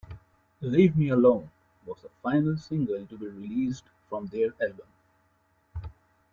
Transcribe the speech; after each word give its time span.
"Leave 0.61 0.97
Me 0.97 1.09
Alone" 1.09 1.47
was 1.85 2.01
the 2.01 2.09
final 2.23 2.57
single 2.57 3.05
to 3.05 3.17
be 3.19 3.27
released 3.27 3.83
from 4.09 4.25
their 4.25 4.49
album. 4.59 4.87